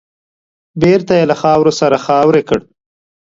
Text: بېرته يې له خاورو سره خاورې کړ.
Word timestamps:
بېرته 0.81 1.13
يې 1.19 1.25
له 1.31 1.35
خاورو 1.41 1.71
سره 1.79 1.97
خاورې 2.05 2.41
کړ. 2.49 2.59